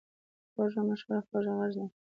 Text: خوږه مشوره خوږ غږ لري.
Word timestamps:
خوږه 0.53 0.81
مشوره 0.87 1.19
خوږ 1.27 1.45
غږ 1.57 1.73
لري. 1.77 1.83